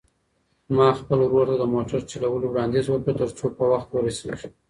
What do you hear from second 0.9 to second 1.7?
خپل ورور ته د